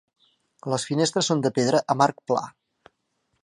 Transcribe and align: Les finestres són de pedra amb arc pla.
Les 0.73 0.85
finestres 0.91 1.29
són 1.31 1.43
de 1.47 1.51
pedra 1.59 1.85
amb 1.95 2.07
arc 2.09 2.21
pla. 2.33 2.43